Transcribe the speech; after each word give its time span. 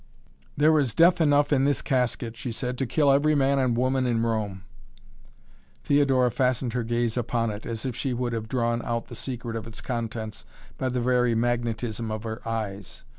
"There 0.57 0.79
is 0.79 0.95
death 0.95 1.21
enough 1.21 1.53
in 1.53 1.63
this 1.63 1.83
casket," 1.83 2.35
she 2.35 2.51
said, 2.51 2.75
"to 2.79 2.87
kill 2.87 3.11
every 3.11 3.35
man 3.35 3.59
and 3.59 3.77
woman 3.77 4.07
in 4.07 4.23
Rome!" 4.23 4.63
Theodora 5.83 6.31
fastened 6.31 6.73
her 6.73 6.81
gaze 6.83 7.17
upon 7.17 7.51
it, 7.51 7.67
as 7.67 7.85
if 7.85 7.95
she 7.95 8.11
would 8.11 8.33
have 8.33 8.49
drawn 8.49 8.81
out 8.83 9.09
the 9.09 9.15
secret 9.15 9.55
of 9.55 9.67
its 9.67 9.79
contents 9.79 10.43
by 10.75 10.89
the 10.89 11.01
very 11.01 11.35
magnetism 11.35 12.09
of 12.09 12.23
her 12.23 12.41
eyes. 12.49 13.03